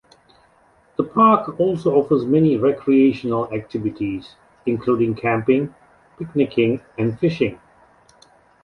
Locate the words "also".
1.59-1.93